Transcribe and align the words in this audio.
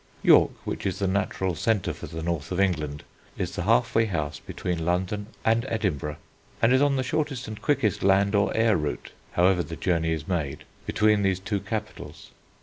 York, 0.23 0.49
which 0.65 0.87
is 0.87 0.97
the 0.97 1.05
natural 1.05 1.53
centre 1.53 1.93
for 1.93 2.07
the 2.07 2.23
North 2.23 2.51
of 2.51 2.59
England, 2.59 3.03
is 3.37 3.55
the 3.55 3.61
halfway 3.61 4.05
house 4.05 4.39
between 4.39 4.83
London 4.83 5.27
and 5.45 5.63
Edinburgh, 5.69 6.15
and 6.59 6.73
is 6.73 6.81
on 6.81 6.95
the 6.95 7.03
shortest 7.03 7.47
and 7.47 7.61
quickest 7.61 8.01
land 8.01 8.33
or 8.33 8.51
air 8.57 8.75
route, 8.77 9.11
however 9.33 9.61
the 9.61 9.75
journey 9.75 10.11
is 10.11 10.27
made, 10.27 10.63
between 10.87 11.21
these 11.21 11.39
two 11.39 11.59
capitals. 11.59 12.31